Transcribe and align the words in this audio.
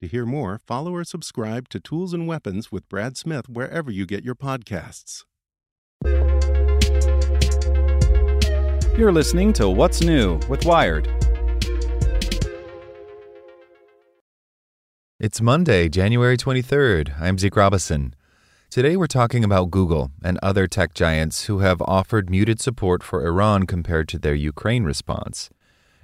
To 0.00 0.08
hear 0.08 0.24
more, 0.24 0.58
follow 0.66 0.94
or 0.94 1.04
subscribe 1.04 1.68
to 1.68 1.78
Tools 1.78 2.14
and 2.14 2.26
Weapons 2.26 2.72
with 2.72 2.88
Brad 2.88 3.18
Smith 3.18 3.50
wherever 3.50 3.90
you 3.90 4.06
get 4.06 4.24
your 4.24 4.34
podcasts. 4.34 5.24
You're 8.96 9.12
listening 9.12 9.52
to 9.54 9.68
What's 9.68 10.00
New 10.00 10.40
with 10.48 10.64
Wired. 10.64 11.06
It's 15.18 15.42
Monday, 15.42 15.90
January 15.90 16.38
23rd. 16.38 17.20
I'm 17.20 17.36
Zeke 17.36 17.56
Robison. 17.56 18.14
Today 18.70 18.96
we're 18.96 19.06
talking 19.06 19.44
about 19.44 19.70
Google 19.70 20.12
and 20.24 20.38
other 20.42 20.66
tech 20.66 20.94
giants 20.94 21.44
who 21.44 21.58
have 21.58 21.82
offered 21.82 22.30
muted 22.30 22.58
support 22.58 23.02
for 23.02 23.26
Iran 23.26 23.66
compared 23.66 24.08
to 24.08 24.18
their 24.18 24.34
Ukraine 24.34 24.84
response. 24.84 25.50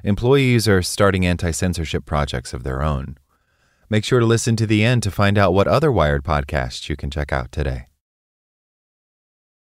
Employees 0.04 0.68
are 0.68 0.82
starting 0.82 1.24
anti 1.24 1.50
censorship 1.50 2.04
projects 2.04 2.52
of 2.52 2.62
their 2.62 2.82
own. 2.82 3.16
Make 3.88 4.04
sure 4.04 4.18
to 4.18 4.26
listen 4.26 4.56
to 4.56 4.66
the 4.66 4.82
end 4.82 5.04
to 5.04 5.12
find 5.12 5.38
out 5.38 5.54
what 5.54 5.68
other 5.68 5.92
Wired 5.92 6.24
podcasts 6.24 6.88
you 6.88 6.96
can 6.96 7.08
check 7.08 7.32
out 7.32 7.52
today. 7.52 7.86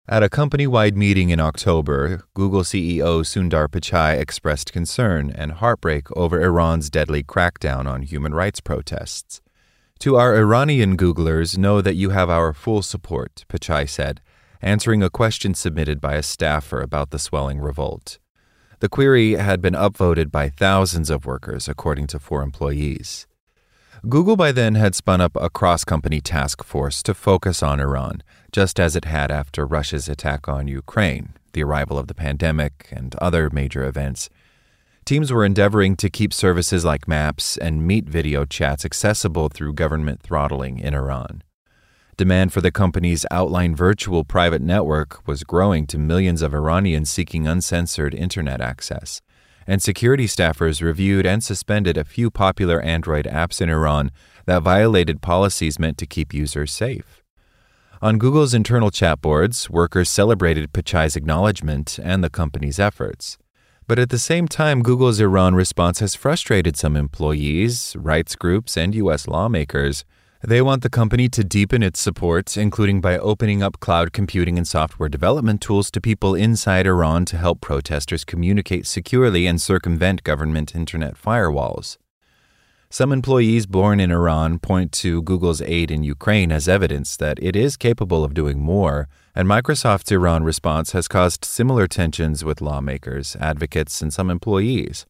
At 0.07 0.23
a 0.23 0.29
company 0.29 0.67
wide 0.67 0.95
meeting 0.95 1.31
in 1.31 1.41
October, 1.41 2.25
Google 2.35 2.63
CEO 2.63 3.23
Sundar 3.25 3.67
Pichai 3.69 4.19
expressed 4.19 4.75
concern 4.75 5.31
and 5.31 5.53
heartbreak 5.53 6.15
over 6.15 6.43
Iran's 6.43 6.91
deadly 6.91 7.23
crackdown 7.23 7.87
on 7.87 8.03
human 8.03 8.35
rights 8.35 8.61
protests. 8.61 9.41
To 10.01 10.17
our 10.17 10.37
Iranian 10.37 10.99
Googlers, 10.99 11.57
know 11.57 11.81
that 11.81 11.95
you 11.95 12.11
have 12.11 12.29
our 12.29 12.53
full 12.53 12.83
support, 12.83 13.47
Pichai 13.49 13.89
said, 13.89 14.21
answering 14.61 15.03
a 15.03 15.09
question 15.09 15.55
submitted 15.55 15.99
by 15.99 16.17
a 16.17 16.23
staffer 16.23 16.83
about 16.83 17.11
the 17.11 17.19
swelling 17.19 17.61
revolt. 17.61 18.19
The 18.81 18.89
query 18.89 19.37
had 19.37 19.63
been 19.63 19.75
upvoted 19.75 20.31
by 20.31 20.51
thousands 20.51 21.09
of 21.09 21.25
workers, 21.25 21.69
according 21.69 22.09
to 22.09 22.19
four 22.19 22.43
employees. 22.43 23.27
Google 24.09 24.35
by 24.35 24.51
then 24.51 24.77
had 24.77 24.95
spun 24.95 25.21
up 25.21 25.37
a 25.37 25.51
cross 25.51 25.85
company 25.85 26.23
task 26.23 26.65
force 26.65 27.03
to 27.03 27.13
focus 27.13 27.63
on 27.63 27.81
Iran, 27.81 28.23
just 28.51 28.81
as 28.81 28.97
it 28.97 29.05
had 29.05 29.31
after 29.31 29.67
Russia's 29.67 30.09
attack 30.09 30.49
on 30.49 30.69
Ukraine, 30.69 31.35
the 31.53 31.63
arrival 31.63 31.99
of 31.99 32.07
the 32.07 32.15
pandemic, 32.15 32.89
and 32.91 33.15
other 33.17 33.51
major 33.51 33.85
events. 33.85 34.31
Teams 35.05 35.31
were 35.31 35.45
endeavoring 35.45 35.97
to 35.97 36.09
keep 36.09 36.33
services 36.33 36.83
like 36.83 37.09
maps 37.09 37.59
and 37.59 37.87
meet 37.87 38.09
video 38.09 38.47
chats 38.47 38.87
accessible 38.87 39.51
through 39.51 39.75
government 39.75 40.23
throttling 40.23 40.79
in 40.79 40.95
Iran. 40.95 41.43
Demand 42.17 42.55
for 42.55 42.63
the 42.63 42.73
company's 42.73 43.27
outline 43.31 43.77
virtual 43.77 44.25
private 44.25 44.63
network 44.63 45.27
was 45.27 45.45
growing 45.45 45.87
to 45.89 45.99
millions 45.99 46.41
of 46.41 46.55
Iranians 46.55 47.11
seeking 47.11 47.47
uncensored 47.47 48.15
internet 48.15 48.63
access 48.63 49.21
and 49.67 49.83
security 49.83 50.27
staffers 50.27 50.83
reviewed 50.83 51.27
and 51.27 51.43
suspended 51.45 51.97
a 51.97 52.05
few 52.05 52.31
popular 52.31 52.81
Android 52.81 53.27
apps 53.27 53.61
in 53.61 53.69
Iran 53.69 54.11
that 54.47 54.63
violated 54.63 55.23
policies 55.23 55.79
meant 55.79 55.99
to 55.99 56.07
keep 56.07 56.35
users 56.35 56.73
safe. 56.73 57.23
On 58.03 58.17
Google's 58.17 58.55
internal 58.55 58.91
chat 58.91 59.21
boards, 59.21 59.69
workers 59.69 60.09
celebrated 60.09 60.73
Pichai's 60.73 61.17
acknowledgement 61.17 61.99
and 62.03 62.25
the 62.25 62.31
company's 62.31 62.79
efforts. 62.79 63.37
But 63.87 63.99
at 63.99 64.09
the 64.09 64.19
same 64.19 64.49
time, 64.49 64.83
Google's 64.83 65.21
Iran 65.21 65.55
response 65.55 65.99
has 65.99 66.15
frustrated 66.15 66.77
some 66.77 66.97
employees, 66.97 67.95
rights 67.99 68.37
groups, 68.37 68.77
and 68.77 68.95
U.S. 68.95 69.27
lawmakers 69.29 70.05
they 70.43 70.63
want 70.63 70.83
the 70.83 70.89
company 70.89 71.29
to 71.29 71.45
deepen 71.45 71.83
its 71.83 72.01
support, 72.01 72.57
including 72.57 73.01
by 73.01 73.19
opening 73.19 73.63
up 73.63 73.79
cloud 73.81 74.13
computing 74.13 74.57
and 74.57 74.67
software 74.67 75.09
development 75.09 75.61
tools 75.61 75.91
to 75.91 76.01
people 76.01 76.35
inside 76.35 76.87
Iran 76.87 77.27
to 77.27 77.37
help 77.37 77.61
protesters 77.61 78.25
communicate 78.25 78.87
securely 78.87 79.47
and 79.47 79.61
circumvent 79.61 80.25
government 80.25 80.75
internet 80.75 81.15
firewalls. 81.15 81.99
Some 82.93 83.13
employees 83.13 83.67
born 83.67 84.01
in 84.01 84.11
Iran 84.11 84.59
point 84.59 84.91
to 84.93 85.23
Google's 85.23 85.63
aid 85.63 85.93
in 85.93 86.03
Ukraine 86.03 86.51
as 86.51 86.67
evidence 86.67 87.17
that 87.19 87.39
it 87.41 87.55
is 87.55 87.77
capable 87.77 88.25
of 88.25 88.35
doing 88.35 88.59
more, 88.59 89.09
and 89.33 89.47
Microsoft's 89.47 90.11
Iran 90.11 90.43
response 90.43 90.91
has 90.91 91.07
caused 91.07 91.45
similar 91.45 91.87
tensions 91.87 92.45
with 92.45 92.61
lawmakers, 92.61 93.37
advocates, 93.37 94.03
and 94.03 94.13
some 94.13 94.29
employees. 94.29 95.07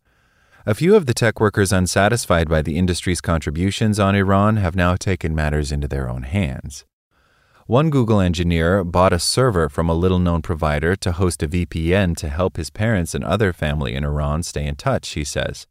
A 0.66 0.74
few 0.74 0.94
of 0.94 1.06
the 1.06 1.14
tech 1.14 1.40
workers 1.40 1.72
unsatisfied 1.72 2.46
by 2.46 2.60
the 2.60 2.76
industry's 2.76 3.22
contributions 3.22 3.98
on 3.98 4.14
Iran 4.14 4.58
have 4.58 4.76
now 4.76 4.94
taken 4.94 5.34
matters 5.34 5.72
into 5.72 5.88
their 5.88 6.06
own 6.06 6.24
hands. 6.24 6.84
One 7.66 7.88
Google 7.88 8.20
engineer 8.20 8.84
bought 8.84 9.14
a 9.14 9.18
server 9.18 9.70
from 9.70 9.88
a 9.88 9.94
little 9.94 10.18
known 10.18 10.42
provider 10.42 10.96
to 10.96 11.12
host 11.12 11.42
a 11.42 11.48
VPN 11.48 12.14
to 12.18 12.28
help 12.28 12.58
his 12.58 12.68
parents 12.68 13.14
and 13.14 13.24
other 13.24 13.54
family 13.54 13.94
in 13.94 14.04
Iran 14.04 14.42
stay 14.42 14.66
in 14.66 14.76
touch, 14.76 15.08
he 15.10 15.24
says. 15.24 15.66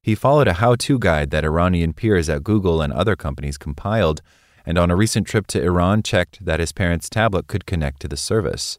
He 0.00 0.14
followed 0.14 0.46
a 0.46 0.54
how 0.54 0.76
to 0.76 0.98
guide 1.00 1.30
that 1.30 1.44
Iranian 1.44 1.92
peers 1.92 2.28
at 2.28 2.44
Google 2.44 2.80
and 2.80 2.92
other 2.92 3.16
companies 3.16 3.58
compiled, 3.58 4.22
and 4.64 4.78
on 4.78 4.92
a 4.92 4.96
recent 4.96 5.26
trip 5.26 5.48
to 5.48 5.62
Iran 5.62 6.04
checked 6.04 6.44
that 6.44 6.60
his 6.60 6.70
parents' 6.70 7.10
tablet 7.10 7.48
could 7.48 7.66
connect 7.66 7.98
to 8.02 8.08
the 8.08 8.16
service. 8.16 8.78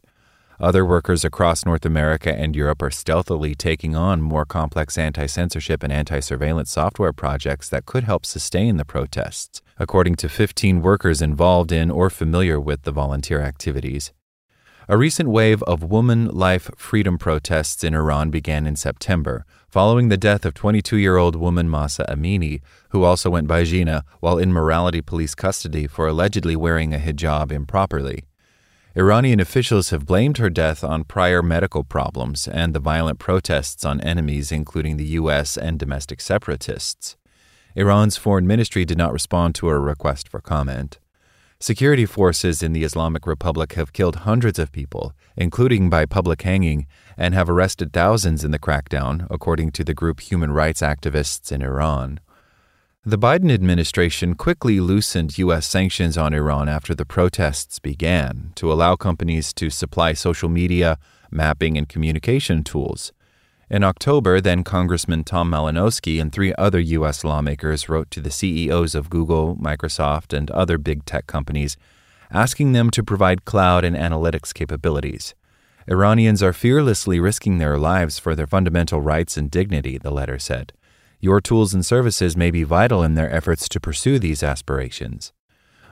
Other 0.62 0.86
workers 0.86 1.24
across 1.24 1.66
North 1.66 1.84
America 1.84 2.32
and 2.32 2.54
Europe 2.54 2.82
are 2.82 2.90
stealthily 2.92 3.52
taking 3.52 3.96
on 3.96 4.22
more 4.22 4.44
complex 4.44 4.96
anti 4.96 5.26
censorship 5.26 5.82
and 5.82 5.92
anti 5.92 6.20
surveillance 6.20 6.70
software 6.70 7.12
projects 7.12 7.68
that 7.70 7.84
could 7.84 8.04
help 8.04 8.24
sustain 8.24 8.76
the 8.76 8.84
protests, 8.84 9.60
according 9.80 10.14
to 10.14 10.28
15 10.28 10.80
workers 10.80 11.20
involved 11.20 11.72
in 11.72 11.90
or 11.90 12.08
familiar 12.08 12.60
with 12.60 12.82
the 12.82 12.92
volunteer 12.92 13.40
activities. 13.40 14.12
A 14.88 14.96
recent 14.96 15.28
wave 15.28 15.64
of 15.64 15.82
woman 15.82 16.26
life 16.26 16.70
freedom 16.76 17.18
protests 17.18 17.82
in 17.82 17.92
Iran 17.92 18.30
began 18.30 18.64
in 18.64 18.76
September, 18.76 19.44
following 19.68 20.10
the 20.10 20.16
death 20.16 20.44
of 20.44 20.54
22 20.54 20.96
year 20.96 21.16
old 21.16 21.34
woman 21.34 21.68
Mahsa 21.68 22.04
Amini, 22.08 22.60
who 22.90 23.02
also 23.02 23.30
went 23.30 23.48
by 23.48 23.64
Jina 23.64 24.04
while 24.20 24.38
in 24.38 24.52
morality 24.52 25.00
police 25.00 25.34
custody 25.34 25.88
for 25.88 26.06
allegedly 26.06 26.54
wearing 26.54 26.94
a 26.94 26.98
hijab 26.98 27.50
improperly. 27.50 28.22
Iranian 28.94 29.40
officials 29.40 29.88
have 29.88 30.04
blamed 30.04 30.36
her 30.36 30.50
death 30.50 30.84
on 30.84 31.04
prior 31.04 31.42
medical 31.42 31.82
problems 31.82 32.46
and 32.46 32.74
the 32.74 32.78
violent 32.78 33.18
protests 33.18 33.86
on 33.86 34.02
enemies, 34.02 34.52
including 34.52 34.98
the 34.98 35.16
U.S. 35.20 35.56
and 35.56 35.78
domestic 35.78 36.20
separatists. 36.20 37.16
Iran's 37.74 38.18
foreign 38.18 38.46
ministry 38.46 38.84
did 38.84 38.98
not 38.98 39.14
respond 39.14 39.54
to 39.54 39.70
a 39.70 39.78
request 39.78 40.28
for 40.28 40.42
comment. 40.42 40.98
Security 41.58 42.04
forces 42.04 42.62
in 42.62 42.74
the 42.74 42.84
Islamic 42.84 43.26
Republic 43.26 43.72
have 43.74 43.94
killed 43.94 44.16
hundreds 44.16 44.58
of 44.58 44.72
people, 44.72 45.14
including 45.38 45.88
by 45.88 46.04
public 46.04 46.42
hanging, 46.42 46.86
and 47.16 47.32
have 47.32 47.48
arrested 47.48 47.94
thousands 47.94 48.44
in 48.44 48.50
the 48.50 48.58
crackdown, 48.58 49.26
according 49.30 49.70
to 49.70 49.84
the 49.84 49.94
group 49.94 50.20
Human 50.20 50.52
Rights 50.52 50.82
Activists 50.82 51.50
in 51.50 51.62
Iran. 51.62 52.20
The 53.04 53.18
Biden 53.18 53.50
administration 53.50 54.36
quickly 54.36 54.78
loosened 54.78 55.36
U.S. 55.36 55.66
sanctions 55.66 56.16
on 56.16 56.32
Iran 56.32 56.68
after 56.68 56.94
the 56.94 57.04
protests 57.04 57.80
began 57.80 58.52
to 58.54 58.72
allow 58.72 58.94
companies 58.94 59.52
to 59.54 59.70
supply 59.70 60.12
social 60.12 60.48
media, 60.48 60.98
mapping, 61.28 61.76
and 61.76 61.88
communication 61.88 62.62
tools. 62.62 63.12
In 63.68 63.82
October, 63.82 64.40
then 64.40 64.62
Congressman 64.62 65.24
Tom 65.24 65.50
Malinowski 65.50 66.20
and 66.20 66.30
three 66.30 66.54
other 66.54 66.78
U.S. 66.78 67.24
lawmakers 67.24 67.88
wrote 67.88 68.08
to 68.12 68.20
the 68.20 68.30
CEOs 68.30 68.94
of 68.94 69.10
Google, 69.10 69.56
Microsoft, 69.56 70.32
and 70.32 70.48
other 70.52 70.78
big 70.78 71.04
tech 71.04 71.26
companies 71.26 71.76
asking 72.30 72.70
them 72.70 72.88
to 72.90 73.02
provide 73.02 73.44
cloud 73.44 73.82
and 73.82 73.96
analytics 73.96 74.54
capabilities. 74.54 75.34
Iranians 75.88 76.40
are 76.40 76.52
fearlessly 76.52 77.18
risking 77.18 77.58
their 77.58 77.78
lives 77.78 78.20
for 78.20 78.36
their 78.36 78.46
fundamental 78.46 79.00
rights 79.00 79.36
and 79.36 79.50
dignity, 79.50 79.98
the 79.98 80.12
letter 80.12 80.38
said. 80.38 80.72
Your 81.24 81.40
tools 81.40 81.72
and 81.72 81.86
services 81.86 82.36
may 82.36 82.50
be 82.50 82.64
vital 82.64 83.04
in 83.04 83.14
their 83.14 83.32
efforts 83.32 83.68
to 83.68 83.78
pursue 83.78 84.18
these 84.18 84.42
aspirations. 84.42 85.32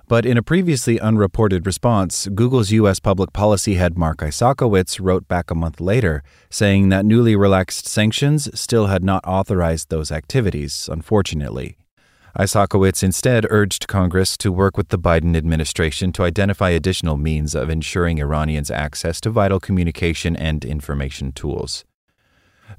But 0.09 0.27
in 0.27 0.37
a 0.37 0.43
previously 0.43 0.99
unreported 0.99 1.67
response, 1.67 2.27
Google's 2.35 2.73
U.S. 2.73 2.99
public 2.99 3.33
policy 3.33 3.75
head 3.77 3.97
Mark 3.97 4.19
Isakowitz 4.19 4.99
wrote 5.01 5.29
back 5.29 5.49
a 5.53 5.55
month 5.55 5.81
later, 5.81 6.25
saying 6.51 6.89
that 6.89 7.05
newly 7.05 7.37
relaxed 7.37 7.87
sanctions 7.87 8.51
still 8.59 8.89
had 8.89 9.05
not 9.05 9.25
authorized 9.25 9.89
those 9.89 10.11
activities, 10.11 10.89
unfortunately. 10.91 11.79
Isakowitz 12.37 13.05
instead 13.05 13.47
urged 13.51 13.87
Congress 13.87 14.37
to 14.39 14.51
work 14.51 14.77
with 14.77 14.89
the 14.89 14.99
Biden 14.99 15.37
administration 15.37 16.11
to 16.15 16.25
identify 16.25 16.71
additional 16.71 17.17
means 17.17 17.55
of 17.55 17.71
ensuring 17.71 18.19
Iranians 18.19 18.73
access 18.73 19.21
to 19.21 19.31
vital 19.31 19.61
communication 19.61 20.35
and 20.35 20.65
information 20.65 21.31
tools. 21.31 21.85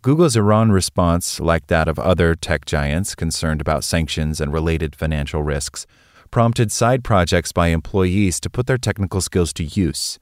Google's 0.03 0.36
Iran 0.36 0.71
response, 0.71 1.39
like 1.39 1.68
that 1.68 1.88
of 1.88 2.00
other 2.00 2.33
tech 2.33 2.65
giants 2.65 3.13
concerned 3.13 3.62
about 3.62 3.83
sanctions 3.83 4.42
and 4.42 4.51
related 4.51 4.95
financial 4.95 5.44
risks, 5.44 5.86
prompted 6.31 6.71
side 6.71 7.03
projects 7.03 7.51
by 7.51 7.68
employees 7.68 8.39
to 8.39 8.50
put 8.50 8.65
their 8.65 8.80
technical 8.80 9.21
skills 9.21 9.53
to 9.53 9.63
use. 9.63 10.18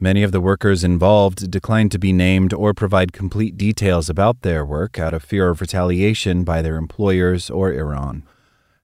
Many 0.00 0.22
of 0.22 0.32
the 0.32 0.40
workers 0.40 0.82
involved 0.82 1.50
declined 1.50 1.92
to 1.92 1.98
be 1.98 2.10
named 2.10 2.54
or 2.54 2.72
provide 2.72 3.12
complete 3.12 3.58
details 3.58 4.08
about 4.08 4.40
their 4.40 4.64
work 4.64 4.98
out 4.98 5.12
of 5.12 5.22
fear 5.22 5.50
of 5.50 5.60
retaliation 5.60 6.42
by 6.42 6.62
their 6.62 6.76
employers 6.76 7.50
or 7.50 7.70
Iran. 7.70 8.22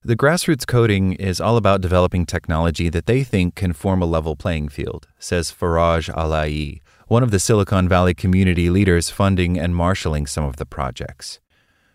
The 0.05 0.14
grassroots 0.14 0.67
coding 0.67 1.14
is 1.14 1.40
all 1.40 1.56
about 1.56 1.81
developing 1.81 2.26
technology 2.26 2.90
that 2.90 3.06
they 3.06 3.25
think 3.25 3.55
can 3.55 3.73
form 3.73 4.02
a 4.02 4.06
level 4.06 4.37
playing 4.37 4.69
field, 4.69 5.08
says 5.19 5.50
Faraj 5.50 6.12
Aalaei, 6.14 6.82
one 7.14 7.22
of 7.22 7.31
the 7.31 7.38
Silicon 7.38 7.88
Valley 7.88 8.12
community 8.12 8.69
leaders 8.69 9.08
funding 9.08 9.56
and 9.56 9.72
marshaling 9.72 10.26
some 10.26 10.43
of 10.43 10.56
the 10.56 10.66
projects. 10.66 11.38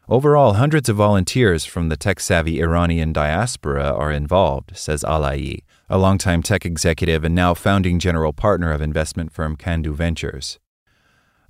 Overall, 0.08 0.54
hundreds 0.54 0.88
of 0.88 0.96
volunteers 0.96 1.66
from 1.66 1.90
the 1.90 1.98
tech 1.98 2.22
savvy 2.22 2.62
Iranian 2.62 3.12
diaspora 3.12 3.94
are 3.94 4.14
involved, 4.14 4.78
says 4.78 5.04
Aalaei, 5.04 5.64
a 5.90 5.98
longtime 5.98 6.42
tech 6.42 6.66
executive 6.66 7.26
and 7.26 7.36
now 7.36 7.54
founding 7.54 8.00
general 8.00 8.32
partner 8.32 8.72
of 8.72 8.82
investment 8.82 9.34
firm 9.34 9.58
Candou 9.58 9.94
Ventures. 9.94 10.58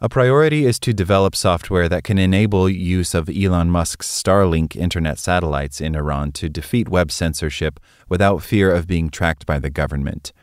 A 0.02 0.10
priority 0.10 0.66
is 0.66 0.80
to 0.80 0.92
develop 0.92 1.36
software 1.36 1.88
that 1.90 2.04
can 2.04 2.18
enable 2.18 2.68
use 2.68 3.14
of 3.14 3.30
Elon 3.30 3.70
Musk's 3.70 4.08
Starlink 4.08 4.76
internet 4.76 5.20
satellites 5.20 5.80
in 5.80 5.94
Iran 5.94 6.32
to 6.32 6.50
defeat 6.50 6.90
web 6.90 7.12
censorship 7.12 7.80
without 8.08 8.42
fear 8.42 8.74
of 8.74 8.88
being 8.88 9.12
tracked 9.12 9.46
by 9.46 9.60
the 9.60 9.70
government. 9.70 10.34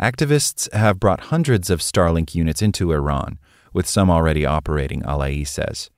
Activists 0.00 0.72
have 0.72 1.00
brought 1.00 1.30
hundreds 1.32 1.70
of 1.70 1.80
Starlink 1.80 2.34
units 2.34 2.62
into 2.62 2.92
Iran, 2.92 3.38
with 3.72 3.88
some 3.88 4.10
already 4.10 4.44
operating, 4.44 5.02
Aalaei 5.02 5.46
says. 5.46 5.90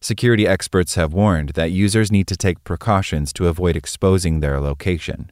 Security 0.00 0.46
experts 0.46 0.94
have 0.94 1.12
warned 1.12 1.50
that 1.50 1.72
users 1.72 2.12
need 2.12 2.26
to 2.28 2.36
take 2.36 2.62
precautions 2.64 3.32
to 3.32 3.48
avoid 3.48 3.76
exposing 3.76 4.40
their 4.40 4.60
location. 4.60 5.30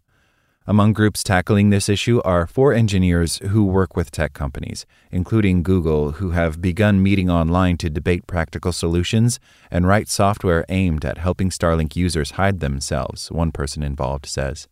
Among 0.67 0.95
groups 0.95 1.23
tackling 1.23 1.69
this 1.69 1.91
issue 1.91 2.23
are 2.25 2.47
four 2.47 2.73
engineers 2.73 3.37
who 3.51 3.67
work 3.67 3.95
with 3.95 4.11
tech 4.11 4.33
companies, 4.33 4.87
including 5.11 5.63
Google, 5.63 6.13
who 6.13 6.31
have 6.31 6.63
begun 6.63 7.03
meeting 7.03 7.29
online 7.29 7.77
to 7.79 7.91
debate 7.91 8.27
practical 8.27 8.73
solutions 8.73 9.39
and 9.71 9.87
write 9.87 10.09
software 10.09 10.65
aimed 10.71 11.05
at 11.05 11.19
helping 11.19 11.51
Starlink 11.51 11.95
users 11.97 12.33
hide 12.33 12.61
themselves, 12.61 13.31
one 13.31 13.53
person 13.53 13.83
involved 13.83 14.25
says. 14.25 14.67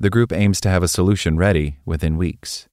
The 0.00 0.10
group 0.10 0.32
aims 0.32 0.60
to 0.60 0.68
have 0.68 0.84
a 0.84 0.88
solution 0.88 1.36
ready 1.36 1.78
within 1.84 2.16
weeks. 2.16 2.68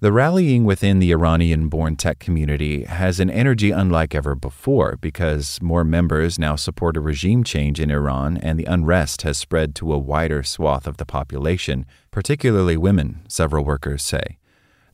The 0.00 0.10
rallying 0.10 0.64
within 0.64 0.98
the 0.98 1.12
Iranian 1.12 1.68
born 1.68 1.96
tech 1.96 2.18
community 2.18 2.84
has 2.84 3.20
an 3.20 3.28
energy 3.28 3.70
unlike 3.70 4.14
ever 4.14 4.34
before 4.34 4.96
because 4.96 5.60
more 5.60 5.84
members 5.84 6.38
now 6.38 6.56
support 6.56 6.96
a 6.96 7.00
regime 7.00 7.44
change 7.44 7.78
in 7.78 7.90
Iran 7.90 8.38
and 8.38 8.58
the 8.58 8.64
unrest 8.64 9.20
has 9.20 9.36
spread 9.36 9.74
to 9.74 9.92
a 9.92 9.98
wider 9.98 10.42
swath 10.42 10.86
of 10.86 10.96
the 10.96 11.04
population, 11.04 11.84
particularly 12.10 12.78
women, 12.78 13.20
several 13.28 13.62
workers 13.62 14.02
say. 14.02 14.38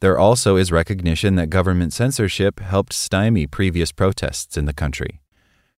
There 0.00 0.18
also 0.18 0.56
is 0.56 0.72
recognition 0.72 1.36
that 1.36 1.50
government 1.50 1.92
censorship 1.92 2.58
helped 2.58 2.92
stymie 2.92 3.46
previous 3.46 3.92
protests 3.92 4.56
in 4.56 4.64
the 4.64 4.72
country. 4.72 5.20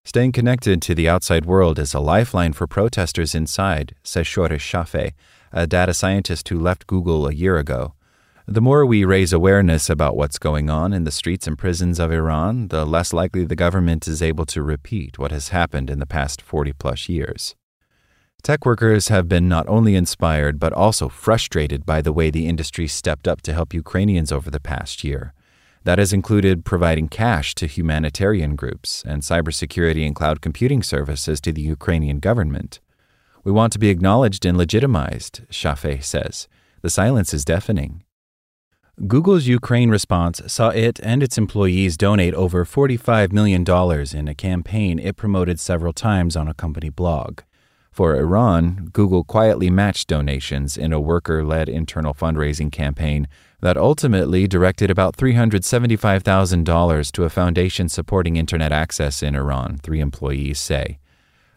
Staying 0.07 0.33
connected 0.33 0.81
to 0.81 0.95
the 0.95 1.07
outside 1.07 1.45
world 1.45 1.79
is 1.79 1.93
a 1.93 2.01
lifeline 2.01 2.55
for 2.55 2.67
protesters 2.67 3.35
inside, 3.35 3.95
says 4.03 4.25
Shoresh 4.27 4.61
Shafeh, 4.61 5.13
a 5.53 5.67
data 5.67 5.95
scientist 5.95 6.49
who 6.49 6.59
left 6.59 6.87
Google 6.87 7.27
a 7.27 7.33
year 7.33 7.59
ago. 7.59 7.95
The 8.47 8.63
more 8.63 8.87
we 8.87 9.05
raise 9.05 9.33
awareness 9.33 9.91
about 9.91 10.17
what's 10.17 10.39
going 10.39 10.71
on 10.71 10.95
in 10.95 11.05
the 11.05 11.11
streets 11.11 11.47
and 11.47 11.59
prisons 11.59 11.99
of 11.99 12.11
Iran, 12.11 12.69
the 12.69 12.87
less 12.87 13.13
likely 13.13 13.45
the 13.45 13.55
government 13.55 14.09
is 14.09 14.23
able 14.23 14.47
to 14.47 14.63
repeat 14.63 15.19
what 15.19 15.33
has 15.33 15.51
happened 15.51 15.91
in 15.91 15.99
the 15.99 16.07
past 16.07 16.41
40 16.41 16.73
plus 16.73 17.11
years. 17.11 17.55
Tech 18.43 18.65
workers 18.65 19.09
have 19.09 19.29
been 19.29 19.49
not 19.49 19.69
only 19.69 19.95
inspired 19.95 20.59
but 20.59 20.73
also 20.73 21.09
frustrated 21.09 21.85
by 21.85 22.01
the 22.01 22.13
way 22.13 22.31
the 22.31 22.47
industry 22.47 22.87
stepped 22.87 23.29
up 23.29 23.43
to 23.43 23.53
help 23.53 23.75
Ukrainians 23.75 24.33
over 24.33 24.51
the 24.51 24.61
past 24.61 25.05
year. 25.05 25.35
That 25.85 25.99
has 25.99 26.13
included 26.13 26.65
providing 26.65 27.09
cash 27.09 27.55
to 27.57 27.67
humanitarian 27.67 28.57
groups 28.57 29.05
and 29.07 29.23
cybersecurity 29.23 30.07
and 30.07 30.15
cloud 30.15 30.41
computing 30.41 30.83
services 30.83 31.41
to 31.43 31.53
the 31.53 31.63
Ukrainian 31.63 32.19
government. 32.19 32.81
We 33.45 33.53
want 33.53 33.73
to 33.73 33.79
be 33.79 33.89
acknowledged 33.89 34.45
and 34.45 34.59
legitimized, 34.59 35.43
Shafeh 35.51 36.03
says. 36.03 36.49
The 36.83 36.91
silence 36.91 37.33
is 37.33 37.45
deafening. 37.45 38.05
Google's 39.07 39.47
Ukraine 39.47 39.91
response 39.91 40.43
saw 40.49 40.71
it 40.71 40.99
and 41.05 41.23
its 41.23 41.39
employees 41.39 41.97
donate 41.97 42.35
over 42.35 42.65
$45 42.65 43.33
million 43.33 43.65
in 44.17 44.29
a 44.29 44.35
campaign 44.35 44.99
it 44.99 45.17
promoted 45.17 45.61
several 45.61 45.93
times 45.93 46.35
on 46.35 46.49
a 46.49 46.55
company 46.55 46.89
blog. 46.89 47.43
For 47.93 48.17
Iran, 48.17 48.91
Google 48.93 49.25
quietly 49.25 49.71
matched 49.71 50.09
donations 50.09 50.77
in 50.77 50.93
a 50.93 51.01
worker 51.01 51.45
led 51.45 51.69
internal 51.69 52.15
fundraising 52.15 52.73
campaign 52.73 53.29
that 53.61 53.77
ultimately 53.77 54.47
directed 54.47 54.91
about 54.91 55.17
$375,000 55.17 57.13
to 57.13 57.25
a 57.25 57.31
foundation 57.31 57.89
supporting 57.89 58.37
internet 58.37 58.73
access 58.73 59.23
in 59.23 59.35
Iran, 59.35 59.79
three 59.83 60.01
employees 60.01 60.59
say. 60.59 60.99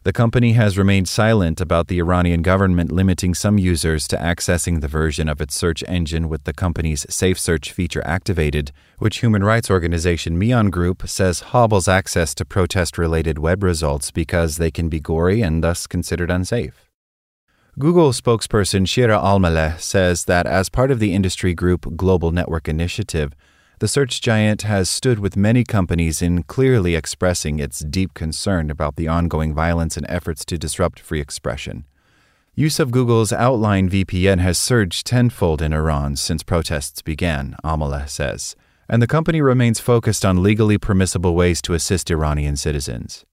The 0.04 0.12
company 0.12 0.54
has 0.54 0.80
remained 0.80 1.08
silent 1.08 1.62
about 1.62 1.88
the 1.88 2.00
Iranian 2.00 2.42
government 2.42 2.92
limiting 2.92 3.36
some 3.36 3.60
users 3.60 4.08
to 4.08 4.18
accessing 4.18 4.82
the 4.82 4.88
version 4.88 5.30
of 5.30 5.40
its 5.40 5.54
search 5.54 5.84
engine 5.88 6.28
with 6.28 6.46
the 6.46 6.54
company's 6.54 7.06
Safe 7.08 7.40
Search 7.40 7.72
feature 7.72 8.02
activated, 8.04 8.72
which 8.98 9.20
human 9.20 9.44
rights 9.44 9.70
organization 9.70 10.40
Miaan 10.40 10.72
Group 10.72 11.08
says 11.08 11.42
hobbles 11.52 11.88
access 11.88 12.34
to 12.34 12.46
protest 12.46 12.98
related 12.98 13.38
web 13.38 13.62
results 13.62 14.10
because 14.10 14.58
they 14.58 14.72
can 14.72 14.90
be 14.90 15.00
gory 15.00 15.44
and 15.44 15.64
thus 15.64 15.86
considered 15.86 16.32
unsafe. 16.32 16.90
Google 17.78 18.12
spokesperson 18.12 18.88
Shira 18.88 19.20
Almaleh 19.20 19.80
says 19.80 20.26
that 20.26 20.48
as 20.48 20.68
part 20.68 20.90
of 20.90 20.98
the 20.98 21.14
industry 21.14 21.54
group 21.54 21.96
Global 21.96 22.32
Network 22.32 22.68
Initiative, 22.68 23.34
the 23.82 23.88
search 23.88 24.22
giant 24.22 24.62
has 24.62 24.88
stood 24.88 25.18
with 25.18 25.36
many 25.36 25.64
companies 25.64 26.22
in 26.22 26.44
clearly 26.44 26.94
expressing 26.94 27.58
its 27.58 27.80
deep 27.80 28.14
concern 28.14 28.70
about 28.70 28.96
the 28.96 29.08
ongoing 29.08 29.56
violence 29.56 29.98
and 29.98 30.06
efforts 30.08 30.46
to 30.46 30.56
disrupt 30.56 31.00
free 31.00 31.20
expression. 31.20 31.84
Use 32.54 32.80
of 32.80 32.92
Google's 32.92 33.34
Outline 33.34 33.90
VPN 33.90 34.40
has 34.40 34.60
surged 34.60 35.08
tenfold 35.08 35.64
in 35.64 35.74
Iran 35.74 36.16
since 36.16 36.44
protests 36.44 37.02
began, 37.02 37.56
Almaleh 37.64 38.08
says, 38.08 38.56
and 38.88 39.02
the 39.02 39.08
company 39.08 39.42
remains 39.42 39.80
focused 39.80 40.24
on 40.24 40.44
legally 40.44 40.78
permissible 40.78 41.34
ways 41.34 41.60
to 41.64 41.74
assist 41.74 42.12
Iranian 42.12 42.58
citizens. 42.58 43.26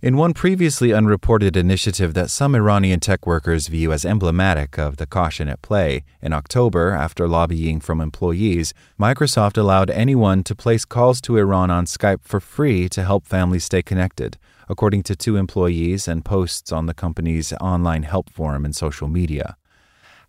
In 0.00 0.16
one 0.16 0.32
previously 0.32 0.92
unreported 0.92 1.56
initiative 1.56 2.14
that 2.14 2.30
some 2.30 2.54
Iranian 2.54 3.00
tech 3.00 3.26
workers 3.26 3.66
view 3.66 3.92
as 3.92 4.04
emblematic 4.04 4.78
of 4.78 4.96
the 4.96 5.06
caution 5.06 5.48
at 5.48 5.60
play, 5.60 6.04
in 6.22 6.32
October, 6.32 6.92
after 6.92 7.26
lobbying 7.26 7.80
from 7.80 8.00
employees, 8.00 8.72
Microsoft 8.96 9.58
allowed 9.58 9.90
anyone 9.90 10.44
to 10.44 10.54
place 10.54 10.84
calls 10.84 11.20
to 11.22 11.36
Iran 11.36 11.72
on 11.72 11.84
Skype 11.84 12.20
for 12.22 12.38
free 12.38 12.88
to 12.90 13.02
help 13.02 13.26
families 13.26 13.64
stay 13.64 13.82
connected, 13.82 14.38
according 14.68 15.02
to 15.02 15.16
two 15.16 15.36
employees 15.36 16.06
and 16.06 16.24
posts 16.24 16.70
on 16.70 16.86
the 16.86 16.94
company's 16.94 17.52
online 17.54 18.04
help 18.04 18.30
forum 18.30 18.64
and 18.64 18.76
social 18.76 19.08
media. 19.08 19.56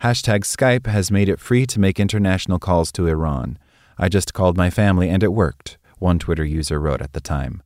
Hashtag 0.01 0.45
Skype 0.45 0.87
has 0.87 1.11
made 1.11 1.29
it 1.29 1.39
free 1.39 1.67
to 1.67 1.79
make 1.79 1.99
international 1.99 2.57
calls 2.57 2.91
to 2.93 3.05
Iran. 3.05 3.59
I 3.99 4.09
just 4.09 4.33
called 4.33 4.57
my 4.57 4.71
family 4.71 5.09
and 5.09 5.21
it 5.21 5.31
worked, 5.31 5.77
one 5.99 6.17
Twitter 6.17 6.43
user 6.43 6.79
wrote 6.79 7.03
at 7.03 7.13
the 7.13 7.21
time. 7.21 7.61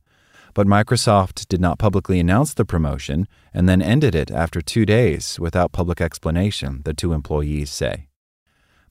But 0.54 0.68
Microsoft 0.68 1.48
did 1.48 1.60
not 1.60 1.80
publicly 1.80 2.20
announce 2.20 2.54
the 2.54 2.64
promotion 2.64 3.26
and 3.52 3.68
then 3.68 3.82
ended 3.82 4.14
it 4.14 4.30
after 4.30 4.60
two 4.62 4.86
days 4.86 5.38
without 5.40 5.72
public 5.72 6.00
explanation, 6.00 6.82
the 6.84 6.94
two 6.94 7.12
employees 7.12 7.70
say. 7.70 8.06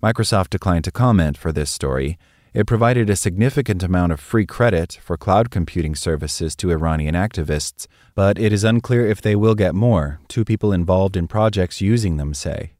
Microsoft 0.03 0.49
declined 0.49 0.83
to 0.83 0.91
comment 0.91 1.37
for 1.37 1.53
this 1.53 1.71
story. 1.71 2.17
It 2.53 2.67
provided 2.67 3.09
a 3.09 3.15
significant 3.15 3.81
amount 3.81 4.11
of 4.11 4.19
free 4.19 4.45
credit 4.45 4.99
for 5.01 5.15
cloud 5.15 5.49
computing 5.49 5.95
services 5.95 6.53
to 6.57 6.69
Iranian 6.69 7.15
activists, 7.15 7.87
but 8.13 8.37
it 8.37 8.51
is 8.51 8.65
unclear 8.65 9.07
if 9.07 9.21
they 9.21 9.35
will 9.35 9.55
get 9.55 9.73
more, 9.73 10.19
two 10.27 10.43
people 10.43 10.73
involved 10.73 11.15
in 11.15 11.27
projects 11.27 11.79
using 11.79 12.17
them 12.17 12.33
say. 12.33 12.73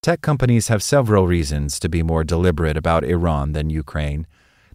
Tech 0.00 0.22
companies 0.22 0.68
have 0.68 0.82
several 0.82 1.26
reasons 1.26 1.78
to 1.80 1.88
be 1.88 2.02
more 2.02 2.24
deliberate 2.24 2.76
about 2.76 3.04
Iran 3.04 3.52
than 3.52 3.68
Ukraine. 3.68 4.26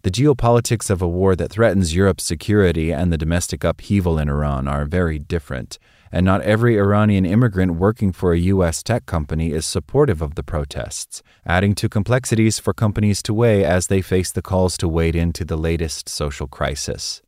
The 0.04 0.10
geopolitics 0.10 0.90
of 0.90 1.00
a 1.00 1.08
war 1.08 1.34
that 1.34 1.50
threatens 1.50 1.94
Europe's 1.94 2.24
security 2.24 2.92
and 2.92 3.10
the 3.10 3.16
domestic 3.16 3.64
upheaval 3.64 4.18
in 4.18 4.28
Iran 4.28 4.68
are 4.68 4.84
very 4.84 5.18
different, 5.18 5.78
and 6.12 6.26
not 6.26 6.42
every 6.42 6.76
Iranian 6.76 7.24
immigrant 7.24 7.76
working 7.76 8.12
for 8.12 8.34
a 8.34 8.38
U.S. 8.38 8.82
tech 8.82 9.06
company 9.06 9.52
is 9.52 9.64
supportive 9.64 10.20
of 10.20 10.34
the 10.34 10.42
protests, 10.42 11.22
adding 11.46 11.74
to 11.76 11.88
complexities 11.88 12.58
for 12.58 12.74
companies 12.74 13.22
to 13.22 13.32
weigh 13.32 13.64
as 13.64 13.86
they 13.86 14.02
face 14.02 14.30
the 14.30 14.42
calls 14.42 14.76
to 14.76 14.88
wade 14.88 15.16
into 15.16 15.42
the 15.42 15.56
latest 15.56 16.06
social 16.06 16.48
crisis. 16.48 17.22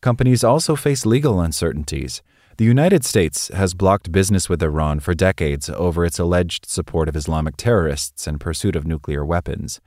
Companies 0.00 0.44
also 0.44 0.76
face 0.76 1.04
legal 1.04 1.40
uncertainties. 1.40 2.22
The 2.56 2.64
United 2.64 3.04
States 3.04 3.48
has 3.48 3.74
blocked 3.74 4.12
business 4.12 4.48
with 4.48 4.62
Iran 4.62 5.00
for 5.00 5.12
decades 5.12 5.68
over 5.68 6.04
its 6.04 6.20
alleged 6.20 6.66
support 6.66 7.08
of 7.08 7.16
Islamic 7.16 7.56
terrorists 7.56 8.28
and 8.28 8.38
pursuit 8.38 8.76
of 8.76 8.86
nuclear 8.86 9.24
weapons. 9.24 9.80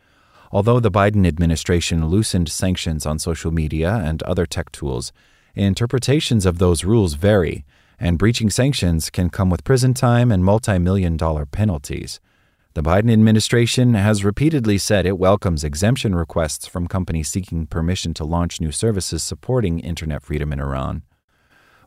Although 0.51 0.79
the 0.79 0.91
Biden 0.91 1.27
administration 1.27 2.07
loosened 2.07 2.49
sanctions 2.49 3.05
on 3.05 3.19
social 3.19 3.51
media 3.51 4.01
and 4.03 4.23
other 4.23 4.47
tech 4.47 4.71
tools, 4.71 5.11
interpretations 5.53 6.45
of 6.45 6.57
those 6.57 6.83
rules 6.83 7.13
vary, 7.13 7.65
and 7.99 8.17
breaching 8.17 8.49
sanctions 8.49 9.09
can 9.09 9.29
come 9.29 9.49
with 9.49 9.63
prison 9.63 9.93
time 9.93 10.31
and 10.31 10.43
multi 10.43 10.79
million 10.79 11.17
dollar 11.17 11.45
penalties. 11.45 12.19
The 12.73 12.81
Biden 12.81 13.11
administration 13.11 13.93
has 13.93 14.23
repeatedly 14.23 14.77
said 14.77 15.05
it 15.05 15.19
welcomes 15.19 15.63
exemption 15.63 16.15
requests 16.15 16.65
from 16.65 16.87
companies 16.87 17.29
seeking 17.29 17.67
permission 17.67 18.13
to 18.15 18.23
launch 18.23 18.61
new 18.61 18.71
services 18.71 19.21
supporting 19.21 19.79
internet 19.79 20.23
freedom 20.23 20.53
in 20.53 20.59
Iran. 20.59 21.03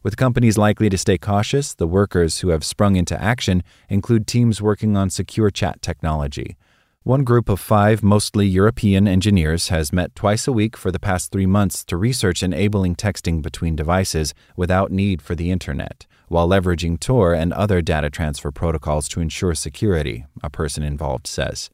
With 0.02 0.16
companies 0.16 0.59
likely 0.59 0.90
to 0.90 0.99
stay 0.99 1.19
cautious, 1.19 1.75
the 1.75 1.87
workers 1.87 2.40
who 2.40 2.49
have 2.49 2.64
sprung 2.64 2.97
into 2.97 3.21
action 3.21 3.62
include 3.88 4.26
teams 4.26 4.61
working 4.61 4.97
on 4.97 5.11
secure 5.11 5.50
chat 5.50 5.81
technology. 5.81 6.57
One 7.04 7.25
group 7.25 7.49
of 7.49 7.59
five, 7.59 8.04
mostly 8.04 8.47
European 8.47 9.09
engineers, 9.09 9.71
has 9.71 9.92
met 9.92 10.14
twice 10.14 10.47
a 10.47 10.52
week 10.52 10.76
for 10.76 10.92
the 10.92 11.00
past 11.00 11.32
three 11.32 11.47
months 11.47 11.85
to 11.87 11.97
research 11.97 12.44
enabling 12.44 12.94
texting 12.94 13.42
between 13.42 13.75
devices 13.75 14.35
without 14.54 14.92
need 14.92 15.21
for 15.21 15.35
the 15.35 15.50
Internet, 15.50 16.06
while 16.28 16.49
leveraging 16.49 17.00
Tor 17.00 17.35
and 17.35 17.52
other 17.54 17.82
data 17.82 18.09
transfer 18.09 18.52
protocols 18.52 19.09
to 19.09 19.21
ensure 19.21 19.52
security, 19.52 20.26
a 20.44 20.50
person 20.50 20.85
involved 20.85 21.26
says. 21.26 21.71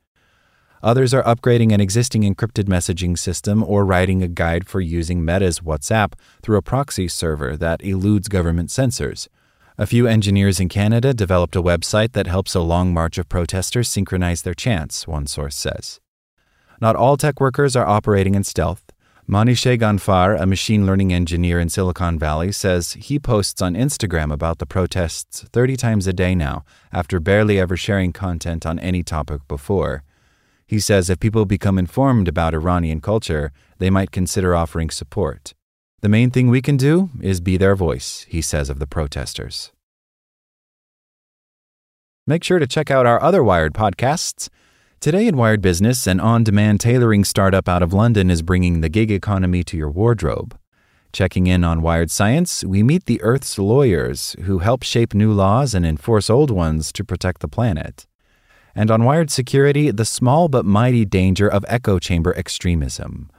Others 0.83 1.13
are 1.13 1.25
upgrading 1.25 1.75
an 1.75 1.81
existing 1.83 2.23
encrypted 2.23 2.65
messaging 2.65 3.19
system 3.19 3.63
or 3.63 3.85
writing 3.85 4.23
a 4.23 4.29
guide 4.29 4.67
for 4.67 4.81
using 4.81 5.23
Meta's 5.23 5.61
WhatsApp 5.61 6.15
through 6.41 6.57
a 6.57 6.63
proxy 6.63 7.07
server 7.07 7.55
that 7.55 7.85
eludes 7.85 8.29
government 8.29 8.71
censors. 8.71 9.29
A 9.81 9.87
few 9.87 10.09
engineers 10.09 10.59
in 10.59 10.69
Canada 10.69 11.15
developed 11.15 11.55
a 11.55 11.63
website 11.63 12.11
that 12.15 12.27
helps 12.27 12.57
a 12.57 12.61
long 12.61 12.93
march 12.93 13.17
of 13.17 13.29
protesters 13.29 13.89
synchronize 13.89 14.43
their 14.43 14.53
chants, 14.53 15.07
one 15.07 15.29
source 15.29 15.55
says. 15.55 16.01
Not 16.81 16.97
all 16.97 17.17
tech 17.17 17.41
workers 17.41 17.77
are 17.77 17.87
operating 17.87 18.35
in 18.35 18.43
stealth. 18.43 18.83
Manishe 19.31 19.79
Ganfar, 19.79 20.37
a 20.37 20.47
machine 20.47 20.85
learning 20.85 21.13
engineer 21.13 21.61
in 21.61 21.69
Silicon 21.69 22.19
Valley, 22.19 22.51
says 22.51 22.95
he 22.95 23.21
posts 23.21 23.63
on 23.63 23.75
Instagram 23.75 24.33
about 24.33 24.59
the 24.59 24.67
protests 24.67 25.43
30 25.43 25.77
times 25.77 26.09
a 26.09 26.13
day 26.13 26.35
now, 26.35 26.65
after 26.93 27.21
barely 27.21 27.61
ever 27.61 27.77
sharing 27.77 28.13
content 28.13 28.67
on 28.67 28.81
any 28.81 29.05
topic 29.05 29.47
before. 29.47 30.03
He 30.67 30.81
says 30.81 31.09
if 31.09 31.21
people 31.21 31.45
become 31.45 31.79
informed 31.79 32.27
about 32.27 32.53
Iranian 32.53 33.01
culture, 33.01 33.53
they 33.79 33.91
might 33.91 34.11
consider 34.11 34.57
offering 34.57 34.91
support. 34.91 35.55
The 36.01 36.09
main 36.09 36.31
thing 36.31 36.49
we 36.49 36.63
can 36.63 36.77
do 36.77 37.11
is 37.21 37.41
be 37.41 37.57
their 37.57 37.75
voice, 37.75 38.25
he 38.29 38.41
says 38.41 38.71
of 38.71 38.79
the 38.79 38.87
protesters. 38.87 39.73
Make 42.25 42.45
sure 42.45 42.61
to 42.61 42.69
check 42.69 42.89
out 42.89 43.05
our 43.05 43.21
other 43.21 43.43
Wired 43.43 43.75
podcasts. 43.75 44.49
Today 45.01 45.27
in 45.27 45.37
Wired 45.37 45.61
Business, 45.61 46.07
an 46.07 46.21
on 46.21 46.45
demand 46.45 46.79
tailoring 46.79 47.25
startup 47.25 47.69
out 47.69 47.83
of 47.83 47.93
London 47.93 48.31
is 48.31 48.43
bringing 48.43 48.81
the 48.81 48.89
gig 48.89 49.11
economy 49.11 49.65
to 49.65 49.77
your 49.77 49.91
wardrobe. 49.91 50.57
Checking 51.13 51.49
in 51.49 51.65
on 51.65 51.83
Wired 51.83 52.13
Science, 52.13 52.63
we 52.63 52.85
meet 52.85 53.07
the 53.07 53.21
Earth's 53.23 53.59
lawyers 53.59 54.37
who 54.45 54.59
help 54.59 54.85
shape 54.85 55.15
new 55.15 55.33
laws 55.33 55.75
and 55.75 55.85
enforce 55.85 56.31
old 56.31 56.53
ones 56.53 56.93
to 56.93 57.03
protect 57.03 57.41
the 57.41 57.49
planet. 57.49 58.07
And 58.73 58.89
on 58.93 59.03
Wired 59.03 59.33
Security, 59.33 59.91
the 59.91 60.05
small 60.05 60.49
but 60.49 60.65
mighty 60.65 61.05
danger 61.05 61.49
of 61.49 61.65
echo 61.67 61.99
chamber 61.99 62.37
extremism. 62.37 63.33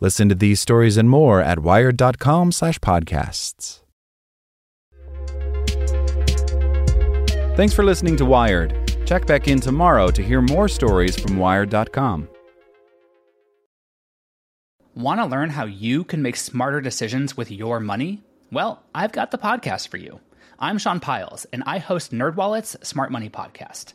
Listen 0.00 0.28
to 0.28 0.34
these 0.34 0.60
stories 0.60 0.96
and 0.96 1.08
more 1.10 1.40
at 1.40 1.60
wired.com/podcasts. 1.60 3.80
Thanks 7.56 7.74
for 7.74 7.84
listening 7.84 8.16
to 8.16 8.24
Wired. 8.24 8.74
Check 9.04 9.26
back 9.26 9.48
in 9.48 9.60
tomorrow 9.60 10.10
to 10.10 10.22
hear 10.22 10.40
more 10.40 10.68
stories 10.68 11.18
from 11.18 11.36
wired.com. 11.36 12.28
Want 14.94 15.20
to 15.20 15.26
learn 15.26 15.50
how 15.50 15.66
you 15.66 16.04
can 16.04 16.22
make 16.22 16.36
smarter 16.36 16.80
decisions 16.80 17.36
with 17.36 17.50
your 17.50 17.80
money? 17.80 18.22
Well, 18.50 18.82
I've 18.94 19.12
got 19.12 19.30
the 19.30 19.38
podcast 19.38 19.88
for 19.88 19.98
you. 19.98 20.20
I'm 20.58 20.78
Sean 20.78 21.00
Pyles, 21.00 21.46
and 21.52 21.62
I 21.64 21.78
host 21.78 22.12
NerdWallet's 22.12 22.76
Smart 22.86 23.10
Money 23.10 23.30
Podcast. 23.30 23.94